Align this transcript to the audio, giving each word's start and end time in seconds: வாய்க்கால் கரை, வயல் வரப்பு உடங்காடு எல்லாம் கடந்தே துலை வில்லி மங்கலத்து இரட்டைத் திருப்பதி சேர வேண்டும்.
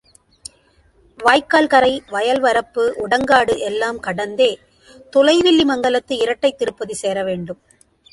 வாய்க்கால் 1.19 1.67
கரை, 1.67 2.01
வயல் 2.09 2.41
வரப்பு 2.41 2.83
உடங்காடு 3.03 3.57
எல்லாம் 3.59 3.99
கடந்தே 3.99 4.49
துலை 5.09 5.37
வில்லி 5.41 5.63
மங்கலத்து 5.63 6.17
இரட்டைத் 6.21 6.57
திருப்பதி 6.57 6.93
சேர 6.93 7.23
வேண்டும். 7.23 7.61